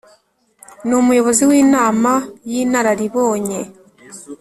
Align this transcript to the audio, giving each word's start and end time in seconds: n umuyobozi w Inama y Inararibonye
n 0.87 0.89
umuyobozi 0.99 1.43
w 1.49 1.51
Inama 1.63 2.11
y 2.51 2.53
Inararibonye 2.63 3.59